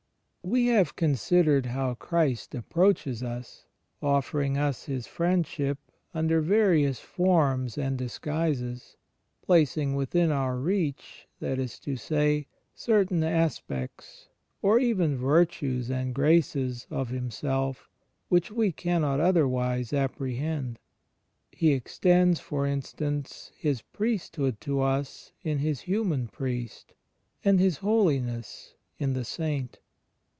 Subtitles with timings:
[0.43, 3.67] We have considered how Christ approaches us,
[4.01, 5.77] offer ing us His Friendship,
[6.15, 8.97] under various forms and dis guises,
[9.43, 14.29] placing within our reach, that is to say, certain aspects,
[14.63, 17.87] or even virtues and graces, of Himself
[18.27, 20.79] which we cannot otherwise apprehend.
[21.51, 23.51] He extends, for in stance.
[23.59, 26.93] His Priesthood to us in His human priest,
[27.45, 29.77] and His Holiness in the saint.